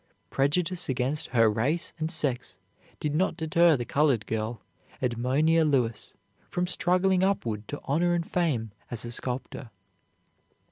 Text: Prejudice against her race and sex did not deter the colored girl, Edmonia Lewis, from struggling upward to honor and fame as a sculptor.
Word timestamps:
Prejudice 0.31 0.89
against 0.89 1.27
her 1.27 1.47
race 1.47 1.93
and 1.99 2.09
sex 2.09 2.57
did 2.99 3.13
not 3.13 3.37
deter 3.37 3.77
the 3.77 3.85
colored 3.85 4.25
girl, 4.25 4.63
Edmonia 4.99 5.63
Lewis, 5.63 6.15
from 6.49 6.65
struggling 6.65 7.21
upward 7.21 7.67
to 7.67 7.79
honor 7.83 8.15
and 8.15 8.25
fame 8.27 8.71
as 8.89 9.05
a 9.05 9.11
sculptor. 9.11 9.69